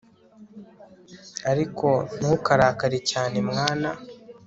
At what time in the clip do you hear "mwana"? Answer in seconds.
3.49-3.89